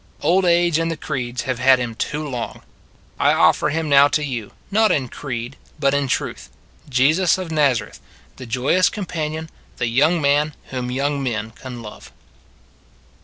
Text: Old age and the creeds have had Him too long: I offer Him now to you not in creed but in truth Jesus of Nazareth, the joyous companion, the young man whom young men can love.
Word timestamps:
Old 0.21 0.45
age 0.45 0.79
and 0.79 0.89
the 0.89 0.97
creeds 0.97 1.43
have 1.43 1.59
had 1.59 1.77
Him 1.77 1.93
too 1.93 2.27
long: 2.27 2.63
I 3.19 3.33
offer 3.33 3.69
Him 3.69 3.87
now 3.87 4.07
to 4.07 4.23
you 4.25 4.51
not 4.71 4.91
in 4.91 5.09
creed 5.09 5.57
but 5.79 5.93
in 5.93 6.07
truth 6.07 6.49
Jesus 6.89 7.37
of 7.37 7.51
Nazareth, 7.51 7.99
the 8.37 8.47
joyous 8.47 8.89
companion, 8.89 9.47
the 9.77 9.85
young 9.85 10.19
man 10.19 10.55
whom 10.69 10.89
young 10.89 11.21
men 11.21 11.51
can 11.51 11.83
love. 11.83 12.11